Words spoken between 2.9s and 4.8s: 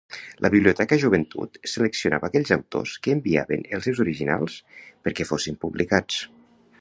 que enviaven els seus originals